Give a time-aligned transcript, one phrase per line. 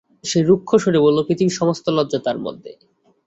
[0.23, 2.71] সে রুক্ষ স্বরে বলল, পৃথিবীর সমস্ত লজ্জা তার মধ্যে।